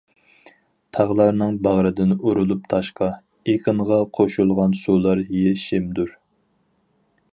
تاغلارنىڭ 0.95 1.59
باغرىدىن 1.67 2.15
ئۇرۇلۇپ 2.15 2.63
تاشقا، 2.73 3.11
ئېقىنغا 3.53 4.01
قوشۇلغان 4.19 4.75
سۇلار 4.81 5.23
يېشىمدۇر. 5.43 6.11